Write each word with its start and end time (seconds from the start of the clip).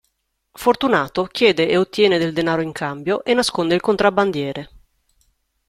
Fortunato 0.53 1.25
chiede 1.25 1.69
e 1.69 1.77
ottiene 1.77 2.17
del 2.17 2.33
denaro 2.33 2.63
in 2.63 2.71
cambio, 2.71 3.23
e 3.23 3.35
nasconde 3.35 3.75
il 3.75 3.81
contrabbandiere. 3.81 4.69